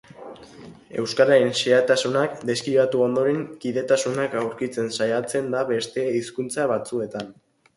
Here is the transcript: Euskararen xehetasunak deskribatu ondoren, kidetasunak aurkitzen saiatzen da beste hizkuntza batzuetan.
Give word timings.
Euskararen 1.01 1.51
xehetasunak 1.59 2.39
deskribatu 2.51 3.03
ondoren, 3.09 3.37
kidetasunak 3.65 4.39
aurkitzen 4.41 4.91
saiatzen 4.97 5.55
da 5.57 5.63
beste 5.75 6.09
hizkuntza 6.17 6.67
batzuetan. 6.75 7.31